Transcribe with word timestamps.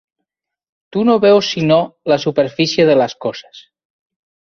Tu 0.95 1.03
no 1.09 1.17
veus 1.27 1.51
sinó 1.57 1.79
la 2.15 2.19
superfície 2.25 2.91
de 2.91 2.99
les 3.05 3.19
coses. 3.27 3.65